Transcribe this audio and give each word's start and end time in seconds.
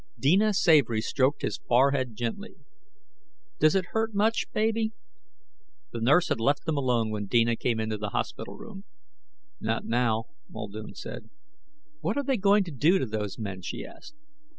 Deena 0.17 0.51
Savory 0.51 0.99
stroked 0.99 1.43
his 1.43 1.59
forehead 1.59 2.15
gently. 2.15 2.55
"Does 3.59 3.75
it 3.75 3.85
hurt 3.93 4.15
much, 4.15 4.51
baby?" 4.51 4.93
The 5.91 6.01
nurse 6.01 6.29
had 6.29 6.39
left 6.39 6.65
them 6.65 6.75
alone 6.75 7.11
when 7.11 7.27
Deena 7.27 7.55
came 7.55 7.79
into 7.79 7.99
the 7.99 8.09
hospital 8.09 8.55
room. 8.57 8.83
"Not 9.59 9.85
now," 9.85 10.23
Muldoon 10.49 10.95
said. 10.95 11.29
"What 11.99 12.17
are 12.17 12.23
they 12.23 12.37
going 12.37 12.63
to 12.63 12.71
do 12.71 12.97
to 12.97 13.05
those 13.05 13.37
men?" 13.37 13.61
she 13.61 13.85
asked. 13.85 14.15